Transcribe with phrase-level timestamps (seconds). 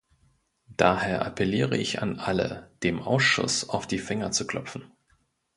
[0.77, 4.91] Daher appelliere ich an alle, dem Ausschuss auf die Finger zu klopfen.